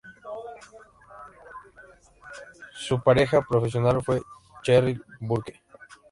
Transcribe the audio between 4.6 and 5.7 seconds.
Cheryl Burke.